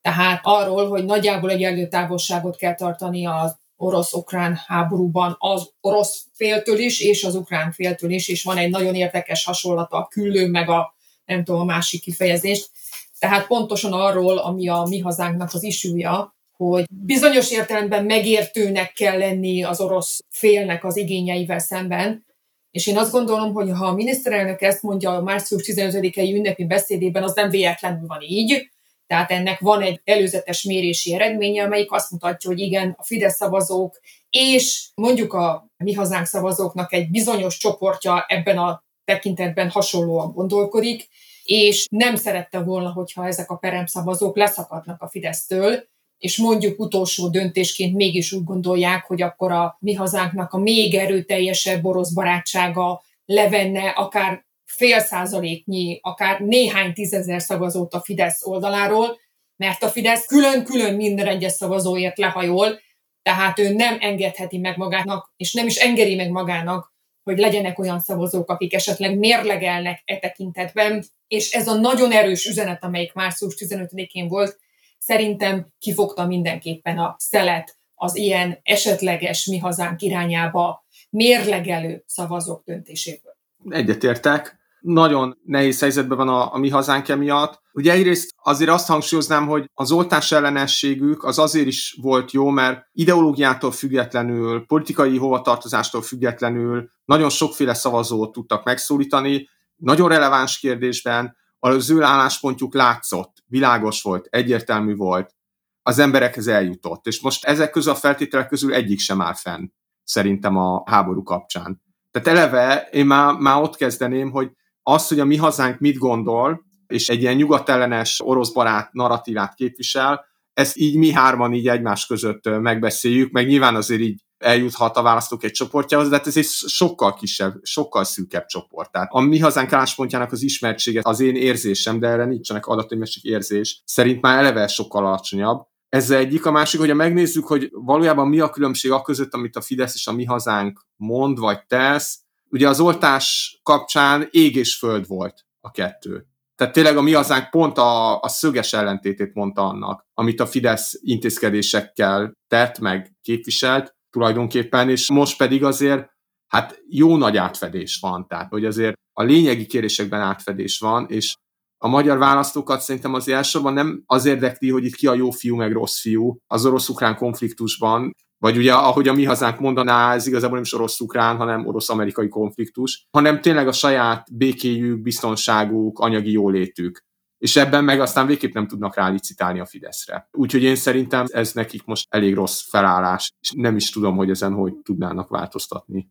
[0.00, 7.00] Tehát arról, hogy nagyjából egy távolságot kell tartani az orosz-ukrán háborúban az orosz féltől is,
[7.00, 10.94] és az ukrán féltől is, és van egy nagyon érdekes hasonlata a küllő, meg a
[11.24, 12.70] nem tudom, a másik kifejezést.
[13.18, 19.62] Tehát pontosan arról, ami a mi hazánknak az isúja, hogy bizonyos értelemben megértőnek kell lenni
[19.62, 22.24] az orosz félnek az igényeivel szemben,
[22.70, 27.22] és én azt gondolom, hogy ha a miniszterelnök ezt mondja a március 15-i ünnepi beszédében,
[27.22, 28.70] az nem véletlenül van így,
[29.06, 34.00] tehát ennek van egy előzetes mérési eredménye, amelyik azt mutatja, hogy igen, a Fidesz szavazók
[34.30, 41.08] és mondjuk a mi hazánk szavazóknak egy bizonyos csoportja ebben a tekintetben hasonlóan gondolkodik,
[41.42, 45.88] és nem szerette volna, hogyha ezek a perem szavazók leszakadnak a Fidesztől,
[46.18, 51.84] és mondjuk utolsó döntésként mégis úgy gondolják, hogy akkor a mi hazánknak a még erőteljesebb
[51.84, 59.18] orosz barátsága levenne akár fél százaléknyi, akár néhány tízezer szavazót a Fidesz oldaláról,
[59.56, 62.80] mert a Fidesz külön-külön minden egyes szavazóért lehajol,
[63.22, 68.00] tehát ő nem engedheti meg magának, és nem is engedi meg magának, hogy legyenek olyan
[68.00, 74.28] szavazók, akik esetleg mérlegelnek e tekintetben, és ez a nagyon erős üzenet, amelyik március 15-én
[74.28, 74.58] volt,
[74.98, 83.35] szerintem kifogta mindenképpen a szelet az ilyen esetleges mi hazánk irányába mérlegelő szavazók döntéséből.
[83.68, 84.56] Egyetértek.
[84.80, 87.62] Nagyon nehéz helyzetben van a, a mi hazánk emiatt.
[87.72, 92.86] Ugye egyrészt azért azt hangsúlyoznám, hogy az oltás ellenességük az azért is volt jó, mert
[92.92, 102.02] ideológiától függetlenül, politikai hovatartozástól függetlenül nagyon sokféle szavazót tudtak megszólítani, nagyon releváns kérdésben, az ő
[102.02, 105.34] álláspontjuk látszott, világos volt, egyértelmű volt,
[105.82, 107.06] az emberekhez eljutott.
[107.06, 109.68] És most ezek közül a feltételek közül egyik sem áll fenn,
[110.04, 111.84] szerintem a háború kapcsán.
[112.20, 114.50] Tehát eleve én már, már ott kezdeném, hogy
[114.82, 120.24] az, hogy a mi hazánk mit gondol, és egy ilyen nyugatellenes, orosz barát narratívát képvisel,
[120.52, 125.44] ezt így mi hárman így egymás között megbeszéljük, meg nyilván azért így eljuthat a választók
[125.44, 128.92] egy csoportjához, de hát ez egy sokkal kisebb, sokkal szűkebb csoport.
[128.92, 133.22] Tehát a mi hazánk álláspontjának az ismertsége az én érzésem, de erre nincsenek adatok, csak
[133.22, 135.66] érzés, szerint már eleve sokkal alacsonyabb.
[135.96, 136.46] Ez egyik.
[136.46, 140.06] A másik, hogyha megnézzük, hogy valójában mi a különbség a között, amit a Fidesz és
[140.06, 145.70] a mi hazánk mond vagy tesz, ugye az oltás kapcsán ég és föld volt a
[145.70, 146.26] kettő.
[146.54, 150.98] Tehát tényleg a mi hazánk pont a, a szöges ellentétét mondta annak, amit a Fidesz
[151.02, 156.08] intézkedésekkel tett, meg képviselt tulajdonképpen, és most pedig azért
[156.46, 161.36] hát jó nagy átfedés van, tehát hogy azért a lényegi kérésekben átfedés van, és
[161.78, 165.56] a magyar választókat szerintem az elsősorban nem az érdekli, hogy itt ki a jó fiú
[165.56, 170.54] meg rossz fiú az orosz-ukrán konfliktusban, vagy ugye, ahogy a mi hazánk mondaná, ez igazából
[170.54, 177.04] nem is orosz-ukrán, hanem orosz-amerikai konfliktus, hanem tényleg a saját békéjük, biztonságuk, anyagi jólétük.
[177.38, 180.28] És ebben meg aztán végképp nem tudnak rálicitálni a Fideszre.
[180.32, 184.52] Úgyhogy én szerintem ez nekik most elég rossz felállás, és nem is tudom, hogy ezen
[184.52, 186.08] hogy tudnának változtatni.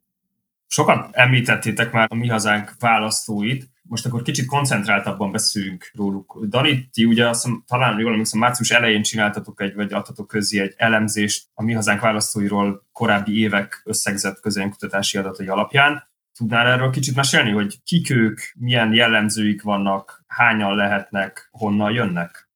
[0.67, 6.39] Sokan említettétek már a mi hazánk választóit, most akkor kicsit koncentráltabban beszéljünk róluk.
[6.48, 10.60] Dani, ti ugye azt hiszem, talán jól emlékszem, március elején csináltatok egy, vagy adtatok közé
[10.60, 16.04] egy elemzést a mi hazánk választóiról korábbi évek összegzett közönkutatási adatai alapján.
[16.38, 22.50] Tudnál erről kicsit mesélni, hogy kik ők, milyen jellemzőik vannak, hányan lehetnek, honnan jönnek?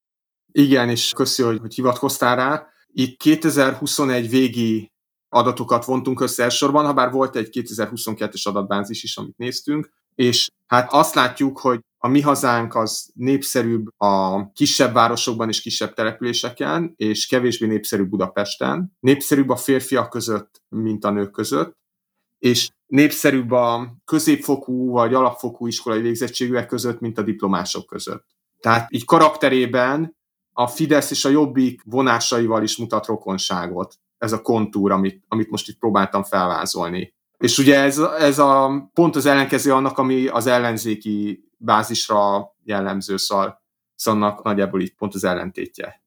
[0.51, 2.67] Igen, és köszi, hogy, hogy hivatkoztál rá.
[2.87, 4.91] Itt 2021 végi
[5.29, 10.93] adatokat vontunk össze elsősorban, ha bár volt egy 2022-es adatbázis is, amit néztünk, és hát
[10.93, 17.27] azt látjuk, hogy a mi hazánk az népszerűbb a kisebb városokban és kisebb településeken, és
[17.27, 18.97] kevésbé népszerű Budapesten.
[18.99, 21.77] Népszerűbb a férfiak között, mint a nők között,
[22.39, 28.25] és népszerűbb a középfokú vagy alapfokú iskolai végzettségűek között, mint a diplomások között.
[28.59, 30.17] Tehát így karakterében
[30.53, 33.95] a Fidesz és a Jobbik vonásaival is mutat rokonságot.
[34.17, 37.13] Ez a kontúr, amit, amit most itt próbáltam felvázolni.
[37.39, 43.61] És ugye ez, ez a pont az ellenkező annak, ami az ellenzéki bázisra jellemző, szóval,
[43.95, 46.03] szóval annak nagyjából itt pont az ellentétje.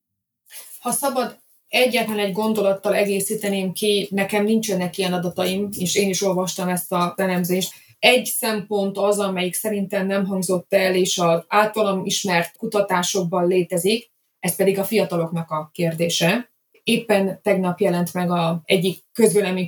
[0.80, 6.68] Ha szabad egyetlen egy gondolattal egészíteném ki, nekem nincsenek ilyen adataim, és én is olvastam
[6.68, 7.72] ezt a elemzést.
[7.98, 14.56] Egy szempont az, amelyik szerintem nem hangzott el, és az általam ismert kutatásokban létezik, ez
[14.56, 16.51] pedig a fiataloknak a kérdése.
[16.82, 19.04] Éppen tegnap jelent meg a egyik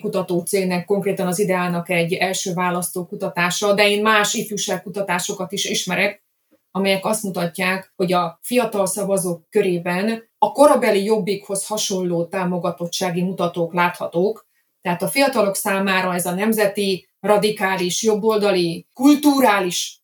[0.00, 4.34] kutató cégnek, konkrétan az ideának egy első választó kutatása, de én más
[4.82, 6.24] kutatásokat is ismerek,
[6.70, 14.46] amelyek azt mutatják, hogy a fiatal szavazók körében a korabeli jobbikhoz hasonló támogatottsági mutatók láthatók,
[14.80, 20.03] tehát a fiatalok számára ez a nemzeti, radikális, jobboldali, kulturális,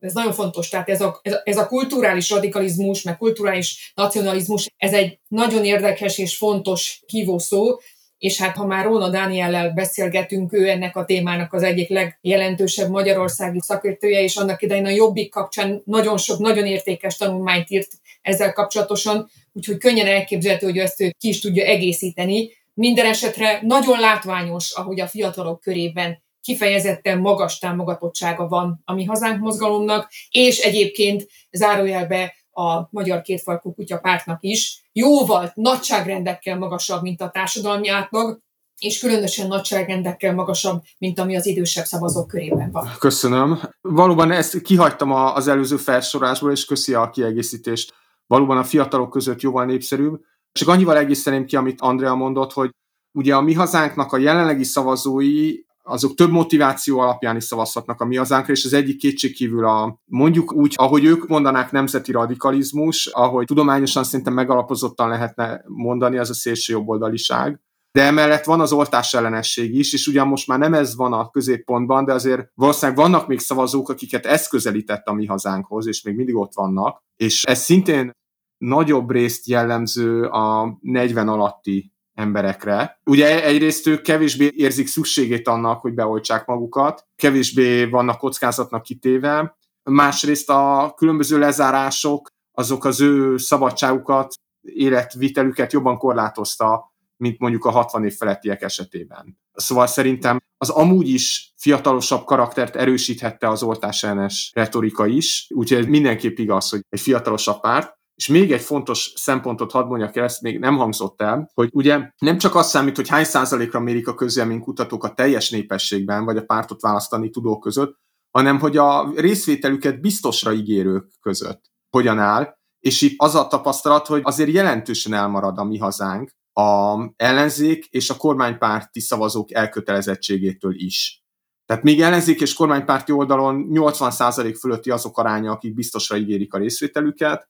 [0.00, 5.18] ez nagyon fontos, tehát ez a, ez a kulturális radikalizmus, meg kulturális nacionalizmus, ez egy
[5.28, 7.80] nagyon érdekes és fontos hívószó,
[8.18, 13.60] és hát ha már Róna Dániellel beszélgetünk, ő ennek a témának az egyik legjelentősebb magyarországi
[13.60, 17.88] szakértője, és annak idején a Jobbik kapcsán nagyon sok, nagyon értékes tanulmányt írt
[18.22, 22.50] ezzel kapcsolatosan, úgyhogy könnyen elképzelhető, hogy ezt ő ki is tudja egészíteni.
[22.74, 29.40] Minden esetre nagyon látványos, ahogy a fiatalok körében kifejezetten magas támogatottsága van a mi hazánk
[29.40, 37.30] mozgalomnak, és egyébként zárójelbe a Magyar Kétfarkú Kutya pártnak is jóval nagyságrendekkel magasabb, mint a
[37.30, 38.40] társadalmi átlag,
[38.78, 42.90] és különösen nagyságrendekkel magasabb, mint ami az idősebb szavazók körében van.
[42.98, 43.60] Köszönöm.
[43.80, 47.94] Valóban ezt kihagytam az előző felsorásból, és köszi a kiegészítést.
[48.26, 50.20] Valóban a fiatalok között jóval népszerűbb.
[50.52, 52.70] Csak annyival egészteném ki, amit Andrea mondott, hogy
[53.12, 55.52] ugye a mi hazánknak a jelenlegi szavazói
[55.90, 60.52] azok több motiváció alapján is szavazhatnak a mi hazánkra, és az egyik kétségkívül a, mondjuk
[60.52, 66.72] úgy, ahogy ők mondanák nemzeti radikalizmus, ahogy tudományosan szerintem megalapozottan lehetne mondani, az a szélső
[66.72, 67.60] jobboldaliság.
[67.92, 71.30] De emellett van az oltás ellenesség is, és ugyan most már nem ez van a
[71.30, 76.14] középpontban, de azért valószínűleg vannak még szavazók, akiket ez közelített a mi hazánkhoz, és még
[76.14, 77.02] mindig ott vannak.
[77.16, 78.10] És ez szintén
[78.58, 83.00] nagyobb részt jellemző a 40 alatti emberekre.
[83.04, 90.50] Ugye egyrészt ők kevésbé érzik szükségét annak, hogy beoltsák magukat, kevésbé vannak kockázatnak kitéve, másrészt
[90.50, 98.16] a különböző lezárások azok az ő szabadságukat, életvitelüket jobban korlátozta, mint mondjuk a 60 év
[98.16, 99.38] felettiek esetében.
[99.52, 105.86] Szóval szerintem az amúgy is fiatalosabb karaktert erősíthette az oltás ellenes retorika is, úgyhogy ez
[105.86, 110.40] mindenképp igaz, hogy egy fiatalosabb párt, és még egy fontos szempontot hadd mondjak el, ezt
[110.40, 114.14] még nem hangzott el, hogy ugye nem csak az számít, hogy hány százalékra mérik a
[114.14, 117.96] közélménykutatók a teljes népességben, vagy a pártot választani tudók között,
[118.30, 124.20] hanem hogy a részvételüket biztosra ígérők között hogyan áll, és itt az a tapasztalat, hogy
[124.24, 131.24] azért jelentősen elmarad a mi hazánk a ellenzék és a kormánypárti szavazók elkötelezettségétől is.
[131.66, 137.48] Tehát még ellenzék és kormánypárti oldalon 80% fölötti azok aránya, akik biztosra ígérik a részvételüket,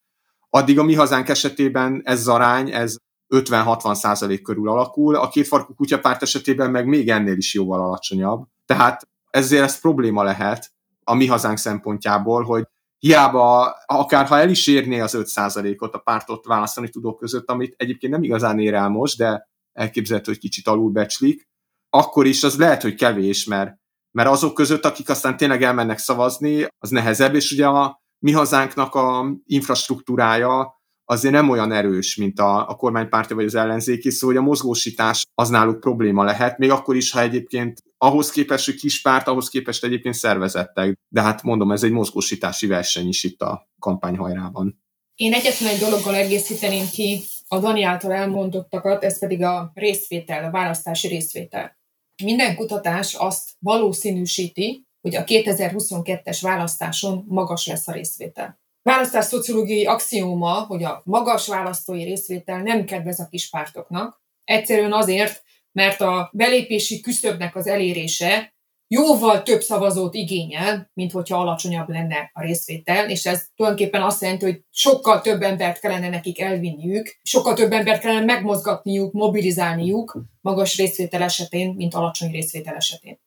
[0.51, 2.97] addig a mi hazánk esetében ez arány, ez
[3.35, 8.47] 50-60 százalék körül alakul, a kétfarkú kutyapárt esetében meg még ennél is jóval alacsonyabb.
[8.67, 10.73] Tehát ezért ez probléma lehet
[11.05, 12.65] a mi hazánk szempontjából, hogy
[12.99, 18.13] hiába, akár ha el is érné az 5%-ot a pártot választani tudók között, amit egyébként
[18.13, 21.49] nem igazán ér el most, de elképzelhető, hogy kicsit alulbecslik,
[21.91, 23.75] akkor is az lehet, hogy kevés, mert,
[24.11, 28.95] mert azok között, akik aztán tényleg elmennek szavazni, az nehezebb, és ugye a mi hazánknak
[28.95, 34.45] a infrastruktúrája azért nem olyan erős, mint a, a kormánypárti vagy az ellenzéki, szóval hogy
[34.45, 39.01] a mozgósítás az náluk probléma lehet, még akkor is, ha egyébként ahhoz képest, hogy kis
[39.01, 40.99] párt, ahhoz képest egyébként szervezettek.
[41.09, 44.83] De hát mondom, ez egy mozgósítási verseny is itt a kampányhajrában.
[45.15, 50.51] Én egyetlen egy dologgal egészíteném ki a Dani által elmondottakat, ez pedig a részvétel, a
[50.51, 51.79] választási részvétel.
[52.23, 58.61] Minden kutatás azt valószínűsíti, hogy a 2022-es választáson magas lesz a részvétel.
[58.83, 64.23] Választás szociológiai axióma, hogy a magas választói részvétel nem kedvez a kis pártoknak.
[64.45, 68.55] Egyszerűen azért, mert a belépési küszöbnek az elérése
[68.95, 74.45] jóval több szavazót igényel, mint hogyha alacsonyabb lenne a részvétel, és ez tulajdonképpen azt jelenti,
[74.45, 81.23] hogy sokkal több embert kellene nekik elvinniük, sokkal több embert kellene megmozgatniuk, mobilizálniuk magas részvétel
[81.23, 83.19] esetén, mint alacsony részvétel esetén.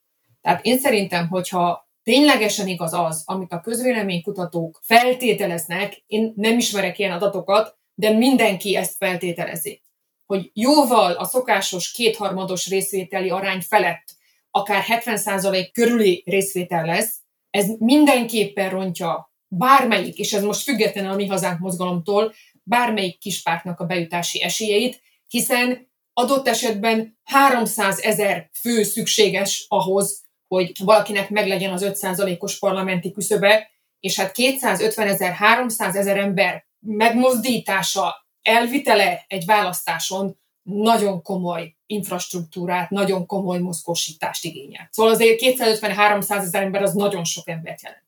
[0.43, 7.11] Tehát én szerintem, hogyha ténylegesen igaz az, amit a közvéleménykutatók feltételeznek, én nem ismerek ilyen
[7.11, 9.81] adatokat, de mindenki ezt feltételezi,
[10.25, 14.03] hogy jóval a szokásos kétharmados részvételi arány felett
[14.51, 17.17] akár 70% körüli részvétel lesz,
[17.49, 23.85] ez mindenképpen rontja bármelyik, és ez most függetlenül a mi hazánk mozgalomtól, bármelyik kispártnak a
[23.85, 30.22] bejutási esélyeit, hiszen adott esetben 300 ezer fő szükséges ahhoz,
[30.55, 38.25] hogy valakinek meglegyen az 5%-os parlamenti küszöbe, és hát 250 ezer, 300 ezer ember megmozdítása,
[38.41, 44.87] elvitele egy választáson nagyon komoly infrastruktúrát, nagyon komoly mozgósítást igényel.
[44.91, 48.03] Szóval azért 250-300 ezer ember az nagyon sok embert jelent.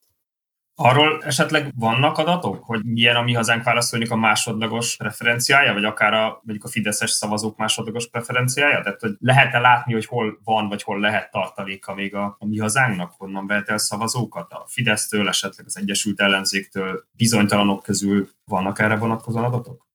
[0.78, 6.14] Arról esetleg vannak adatok, hogy milyen a mi hazánk választóinak a másodlagos preferenciája, vagy akár
[6.14, 8.82] a, mondjuk a fideszes szavazók másodlagos preferenciája?
[8.82, 12.58] Tehát, hogy lehet-e látni, hogy hol van, vagy hol lehet tartaléka még a, a mi
[12.58, 14.52] hazánknak, honnan vehet el szavazókat?
[14.52, 19.86] A Fidesztől, esetleg az Egyesült Ellenzéktől, bizonytalanok közül vannak erre vonatkozó adatok?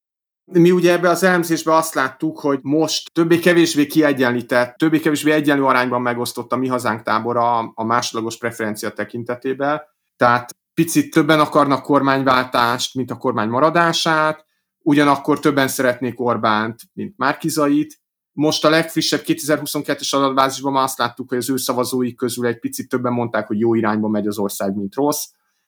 [0.53, 6.53] Mi ugye ebbe az elemzésben azt láttuk, hogy most többé-kevésbé kiegyenlített, többé-kevésbé egyenlő arányban megosztott
[6.53, 9.81] a mi hazánk tábora a másodlagos preferencia tekintetében.
[10.17, 14.47] Tehát picit többen akarnak kormányváltást, mint a kormány maradását,
[14.83, 18.01] ugyanakkor többen szeretnék Orbánt, mint Márkizait.
[18.33, 22.89] Most a legfrissebb 2022-es adatbázisban már azt láttuk, hogy az ő szavazóik közül egy picit
[22.89, 25.25] többen mondták, hogy jó irányba megy az ország, mint rossz.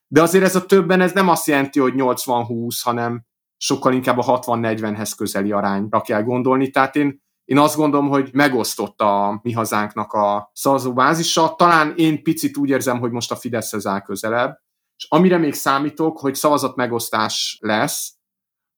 [0.07, 3.25] De azért ez a többen, ez nem azt jelenti, hogy 80-20, hanem
[3.57, 6.71] sokkal inkább a 60-40-hez közeli arányra kell gondolni.
[6.71, 11.55] Tehát én, én azt gondolom, hogy megosztott a mi hazánknak a szavazóbázisa.
[11.59, 14.62] Talán én picit úgy érzem, hogy most a Fideszhez áll közelebb,
[15.03, 18.15] és amire még számítok, hogy szavazat megosztás lesz,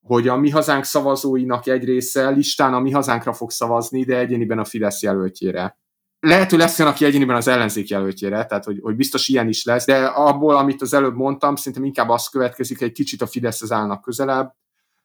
[0.06, 4.58] hogy a mi hazánk szavazóinak egy része listán a mi hazánkra fog szavazni, de egyéniben
[4.58, 5.78] a Fidesz jelöltjére.
[6.20, 9.64] Lehet, hogy lesz olyan, aki egyéniben az ellenzék jelöltjére, tehát hogy, hogy biztos ilyen is
[9.64, 13.26] lesz, de abból, amit az előbb mondtam, szerintem inkább az következik, hogy egy kicsit a
[13.26, 14.54] Fideszhez állnak közelebb,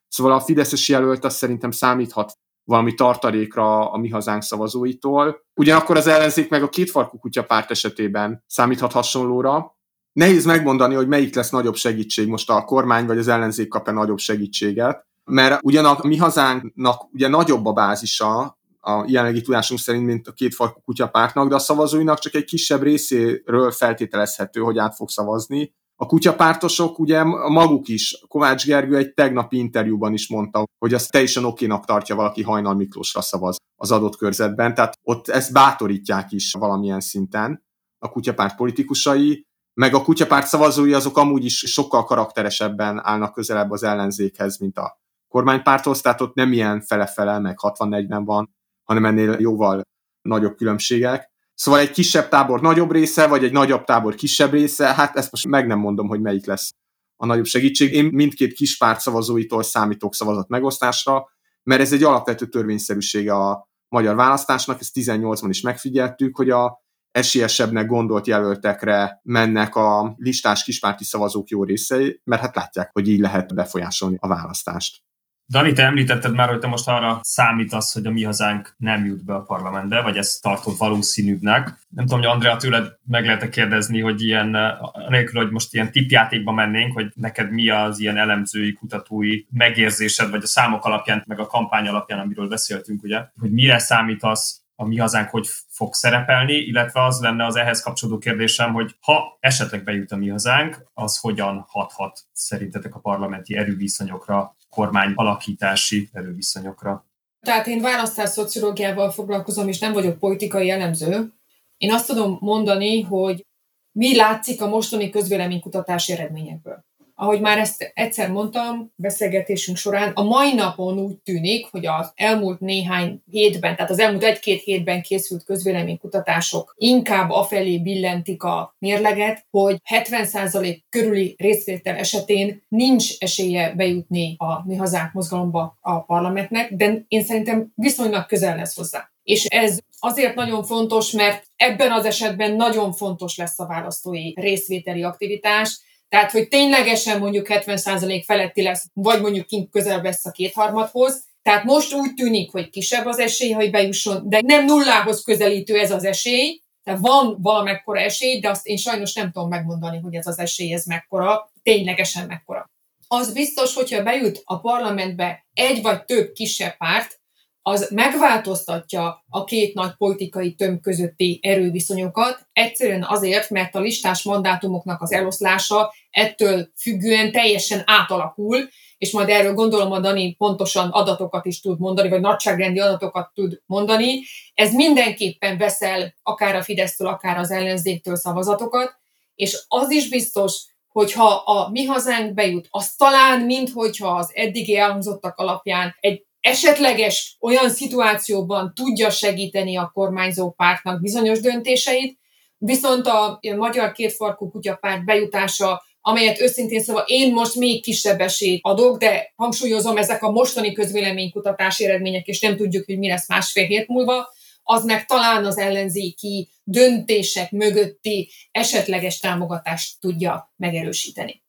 [0.10, 5.46] Szóval a Fideszes jelölt azt szerintem számíthat valami tartalékra a mi hazánk szavazóitól.
[5.56, 9.79] Ugyanakkor az ellenzék meg a kétfarkú kutya párt esetében számíthat hasonlóra.
[10.20, 14.18] Nehéz megmondani, hogy melyik lesz nagyobb segítség, most a kormány vagy az ellenzék kap-e nagyobb
[14.18, 20.28] segítséget, mert ugyan a mi hazánknak ugye nagyobb a bázisa, a jelenlegi tudásunk szerint, mint
[20.28, 25.10] a két farkú kutyapártnak, de a szavazóinak csak egy kisebb részéről feltételezhető, hogy át fog
[25.10, 25.74] szavazni.
[25.96, 31.46] A kutyapártosok ugye maguk is, Kovács Gergő egy tegnapi interjúban is mondta, hogy azt teljesen
[31.46, 37.00] okénak tartja valaki Hajnal Miklósra szavaz az adott körzetben, tehát ott ezt bátorítják is valamilyen
[37.00, 37.68] szinten
[38.00, 39.48] a kutyapárt politikusai,
[39.80, 45.00] meg a kutyapárt szavazói azok amúgy is sokkal karakteresebben állnak közelebb az ellenzékhez, mint a
[45.28, 49.82] kormánypárthoz, tehát ott nem ilyen fele-fele, meg 60-40 van, hanem ennél jóval
[50.22, 51.32] nagyobb különbségek.
[51.54, 55.48] Szóval egy kisebb tábor nagyobb része, vagy egy nagyobb tábor kisebb része, hát ezt most
[55.48, 56.72] meg nem mondom, hogy melyik lesz
[57.16, 57.94] a nagyobb segítség.
[57.94, 61.30] Én mindkét kis párt szavazóitól számítok szavazat megosztásra,
[61.64, 66.88] mert ez egy alapvető törvényszerűsége a magyar választásnak, ezt 18-ban is megfigyeltük, hogy a
[67.20, 73.20] esélyesebbnek gondolt jelöltekre mennek a listás kispárti szavazók jó részei, mert hát látják, hogy így
[73.20, 75.02] lehet befolyásolni a választást.
[75.50, 79.26] Dani, te említetted már, hogy te most arra számítasz, hogy a mi hazánk nem jut
[79.26, 81.78] be a parlamentbe, vagy ezt tartod valószínűbbnek.
[81.90, 84.56] Nem tudom, hogy Andrea tőled meg lehet kérdezni, hogy ilyen,
[84.92, 90.44] anélkül, hogy most ilyen tipjátékba mennénk, hogy neked mi az ilyen elemzői, kutatói megérzésed, vagy
[90.44, 94.98] a számok alapján, meg a kampány alapján, amiről beszéltünk, ugye, hogy mire számítasz a mi
[94.98, 95.48] hazánk hogy
[95.80, 100.30] fog szerepelni, illetve az lenne az ehhez kapcsolódó kérdésem, hogy ha esetleg bejut a mi
[100.30, 107.06] hazánk, az hogyan hathat szerintetek a parlamenti erőviszonyokra, kormány alakítási erőviszonyokra?
[107.40, 111.34] Tehát én választás szociológiával foglalkozom, és nem vagyok politikai elemző.
[111.78, 113.46] Én azt tudom mondani, hogy
[113.92, 116.88] mi látszik a mostani közvéleménykutatási eredményekből
[117.22, 122.60] ahogy már ezt egyszer mondtam beszélgetésünk során, a mai napon úgy tűnik, hogy az elmúlt
[122.60, 129.82] néhány hétben, tehát az elmúlt egy-két hétben készült közvéleménykutatások inkább afelé billentik a mérleget, hogy
[129.90, 137.24] 70% körüli részvétel esetén nincs esélye bejutni a mi hazánk mozgalomba a parlamentnek, de én
[137.24, 139.10] szerintem viszonylag közel lesz hozzá.
[139.24, 145.04] És ez azért nagyon fontos, mert ebben az esetben nagyon fontos lesz a választói részvételi
[145.04, 145.80] aktivitás,
[146.10, 151.28] tehát, hogy ténylegesen mondjuk 70% feletti lesz, vagy mondjuk kint közel lesz a kétharmadhoz.
[151.42, 155.92] Tehát most úgy tűnik, hogy kisebb az esély, hogy bejusson, de nem nullához közelítő ez
[155.92, 156.62] az esély.
[156.84, 160.74] Tehát van valamekkora esély, de azt én sajnos nem tudom megmondani, hogy ez az esély
[160.74, 162.70] ez mekkora, ténylegesen mekkora.
[163.08, 167.20] Az biztos, hogyha bejut a parlamentbe egy vagy több kisebb párt,
[167.62, 175.02] az megváltoztatja a két nagy politikai tömb közötti erőviszonyokat, egyszerűen azért, mert a listás mandátumoknak
[175.02, 181.62] az eloszlása ettől függően teljesen átalakul, és majd erről gondolom a Dani pontosan adatokat is
[181.62, 184.22] tud mondani, vagy nagyságrendi adatokat tud mondani.
[184.54, 188.98] Ez mindenképpen veszel akár a Fidesztől, akár az ellenzéktől szavazatokat,
[189.36, 194.78] és az is biztos, hogyha a mi hazánk bejut, az talán, mint hogyha az eddigi
[194.78, 202.20] elhangzottak alapján egy esetleges olyan szituációban tudja segíteni a kormányzó pártnak bizonyos döntéseit,
[202.58, 208.98] viszont a magyar kétfarkú kutyapárt bejutása, amelyet őszintén szóval én most még kisebb esélyt adok,
[208.98, 213.88] de hangsúlyozom, ezek a mostani közvéleménykutatási eredmények, és nem tudjuk, hogy mi lesz másfél hét
[213.88, 214.30] múlva,
[214.64, 221.44] az meg talán az ellenzéki döntések mögötti esetleges támogatást tudja megerősíteni.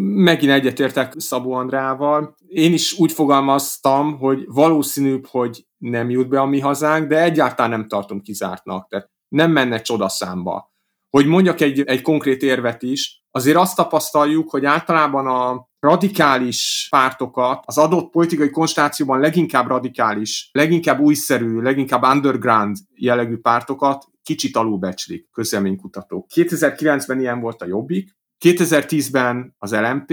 [0.00, 2.36] Megint egyetértek Szabó Andrával.
[2.48, 7.70] Én is úgy fogalmaztam, hogy valószínűbb, hogy nem jut be a mi hazánk, de egyáltalán
[7.70, 8.88] nem tartom kizártnak.
[8.88, 10.67] Tehát nem menne csodaszámba.
[11.10, 17.62] Hogy mondjak egy, egy konkrét érvet is, azért azt tapasztaljuk, hogy általában a radikális pártokat
[17.66, 26.26] az adott politikai konstellációban leginkább radikális, leginkább újszerű, leginkább underground jellegű pártokat kicsit alulbecslik közleménykutatók.
[26.34, 30.12] 2009-ben ilyen volt a Jobbik, 2010-ben az LMP,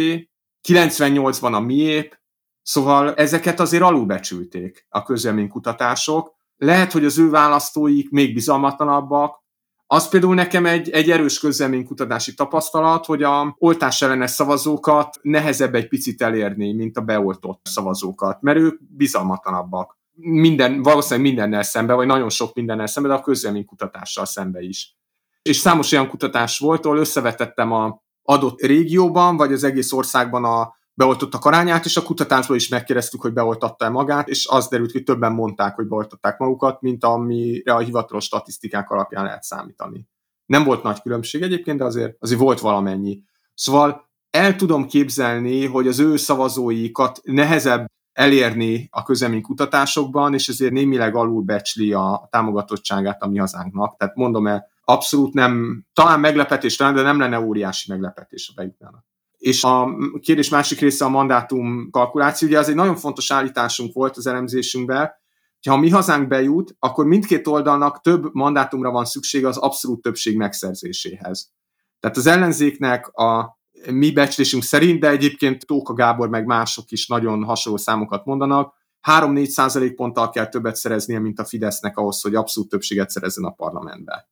[0.67, 2.19] 98-ban a MIÉP,
[2.61, 6.33] szóval ezeket azért alulbecsülték a közleménykutatások.
[6.55, 9.43] Lehet, hogy az ő választóik még bizalmatlanabbak,
[9.87, 15.87] az például nekem egy, egy erős közleménykutatási tapasztalat, hogy a oltás ellenes szavazókat nehezebb egy
[15.87, 19.97] picit elérni, mint a beoltott szavazókat, mert ők bizalmatlanabbak.
[20.13, 24.95] Minden, valószínűleg mindennel szembe, vagy nagyon sok mindennel szembe, de a közleménykutatással szembe is.
[25.41, 30.75] És számos olyan kutatás volt, ahol összevetettem a adott régióban, vagy az egész országban a
[30.95, 35.31] beoltottak arányát, és a kutatásból is megkérdeztük, hogy beoltatta-e magát, és az derült, hogy többen
[35.31, 40.07] mondták, hogy beoltották magukat, mint amire a hivatalos statisztikák alapján lehet számítani.
[40.45, 43.21] Nem volt nagy különbség egyébként, de azért, azért volt valamennyi.
[43.53, 49.03] Szóval el tudom képzelni, hogy az ő szavazóikat nehezebb elérni a
[49.41, 53.97] kutatásokban, és ezért némileg alulbecsli a támogatottságát a mi hazánknak.
[53.97, 59.05] Tehát mondom el, abszolút nem, talán meglepetés de nem lenne óriási meglepetés, a bejutnának.
[59.45, 62.47] És a kérdés másik része a mandátum kalkuláció.
[62.47, 65.11] Ugye az egy nagyon fontos állításunk volt az elemzésünkben,
[65.61, 70.37] hogy ha mi hazánk bejut, akkor mindkét oldalnak több mandátumra van szüksége az abszolút többség
[70.37, 71.51] megszerzéséhez.
[71.99, 73.59] Tehát az ellenzéknek a
[73.91, 78.73] mi becslésünk szerint, de egyébként Tóka Gábor meg mások is nagyon hasonló számokat mondanak,
[79.07, 84.29] 3-4 százalékponttal kell többet szereznie, mint a Fidesznek ahhoz, hogy abszolút többséget szerezzen a parlamentbe.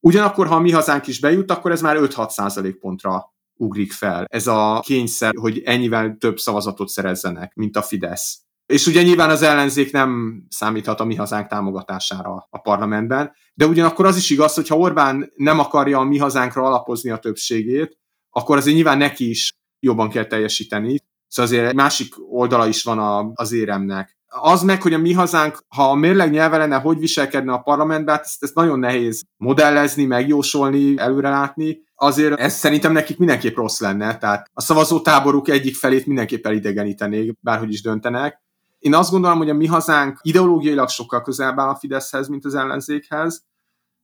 [0.00, 4.24] Ugyanakkor, ha a mi hazánk is bejut, akkor ez már 5-6 százalékpontra ugrik fel.
[4.28, 8.40] Ez a kényszer, hogy ennyivel több szavazatot szerezzenek, mint a Fidesz.
[8.66, 14.06] És ugye nyilván az ellenzék nem számíthat a mi hazánk támogatására a parlamentben, de ugyanakkor
[14.06, 17.98] az is igaz, hogy ha Orbán nem akarja a mi hazánkra alapozni a többségét,
[18.30, 19.50] akkor azért nyilván neki is
[19.80, 20.98] jobban kell teljesíteni.
[21.28, 24.18] Szóval azért másik oldala is van az éremnek.
[24.32, 28.14] Az meg, hogy a mi hazánk, ha a mérleg nyelve lenne, hogy viselkedne a parlamentben,
[28.14, 31.82] hát ezt, ezt nagyon nehéz modellezni, megjósolni, előrelátni.
[31.94, 37.72] Azért ez szerintem nekik mindenképp rossz lenne, tehát a szavazótáboruk egyik felét mindenképp elidegenítenék, bárhogy
[37.72, 38.42] is döntenek.
[38.78, 42.54] Én azt gondolom, hogy a mi hazánk ideológiailag sokkal közelebb áll a Fideszhez, mint az
[42.54, 43.44] ellenzékhez,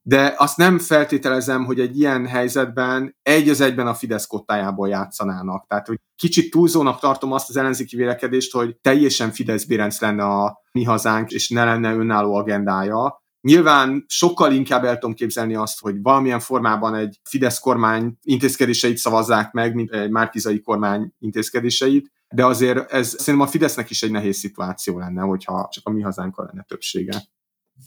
[0.09, 5.67] de azt nem feltételezem, hogy egy ilyen helyzetben egy az egyben a Fidesz kottájából játszanának.
[5.67, 10.63] Tehát, hogy kicsit túlzónak tartom azt az ellenzéki vélekedést, hogy teljesen Fidesz Bérenc lenne a
[10.73, 13.23] mi hazánk, és ne lenne önálló agendája.
[13.41, 19.53] Nyilván sokkal inkább el tudom képzelni azt, hogy valamilyen formában egy Fidesz kormány intézkedéseit szavazzák
[19.53, 24.37] meg, mint egy Márkizai kormány intézkedéseit, de azért ez szerintem a Fidesznek is egy nehéz
[24.37, 27.23] szituáció lenne, hogyha csak a mi hazánkkal lenne többsége.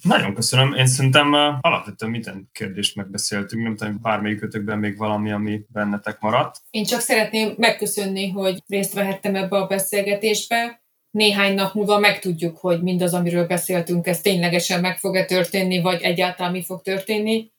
[0.02, 0.74] Nagyon köszönöm.
[0.74, 6.62] Én szerintem alapvetően minden kérdést megbeszéltünk, nem tudom, bármelyikötökben még valami, ami bennetek maradt.
[6.70, 10.82] Én csak szeretném megköszönni, hogy részt vehettem ebbe a beszélgetésbe.
[11.12, 16.52] Néhány nap múlva megtudjuk, hogy mindaz, amiről beszéltünk, ez ténylegesen meg fog-e történni, vagy egyáltalán
[16.52, 17.52] mi fog történni.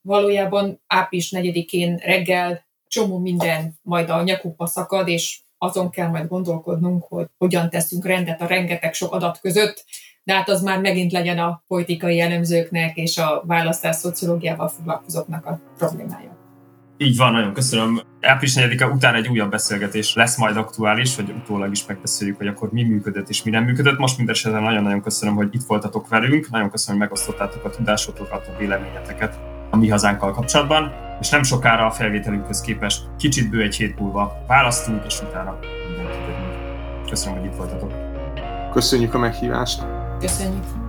[0.00, 7.04] Valójában április 4-én reggel csomó minden majd a nyakukba szakad, és azon kell majd gondolkodnunk,
[7.04, 9.84] hogy hogyan teszünk rendet a rengeteg sok adat között,
[10.26, 15.60] de hát az már megint legyen a politikai elemzőknek és a választás szociológiával foglalkozóknak a
[15.78, 16.36] problémája.
[16.98, 18.00] Így van, nagyon köszönöm.
[18.20, 22.72] Április 4 után egy újabb beszélgetés lesz majd aktuális, hogy utólag is megbeszéljük, hogy akkor
[22.72, 23.98] mi működött és mi nem működött.
[23.98, 28.58] Most mindesetre nagyon-nagyon köszönöm, hogy itt voltatok velünk, nagyon köszönöm, hogy megosztottátok a tudásotokat, a
[28.58, 29.38] véleményeteket
[29.70, 34.44] a mi hazánkkal kapcsolatban, és nem sokára a felvételünkhöz képest kicsit bő egy hét múlva
[34.46, 35.58] választunk, és utána
[35.88, 37.92] mindent Köszönöm, hogy itt voltatok.
[38.72, 39.95] Köszönjük a meghívást!
[40.20, 40.85] Köszönjük!